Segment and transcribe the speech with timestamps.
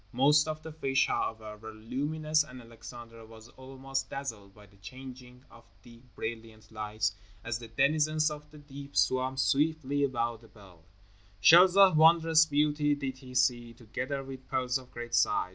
[0.13, 5.43] Most of the fish, however, were luminous, and Alexander was almost dazzled by the changing
[5.51, 10.81] of the brilliant lights as the denizens of the deep swam swiftly around the bell.
[11.39, 15.49] Shells of wondrous beauty did he see, together with pearls of great size.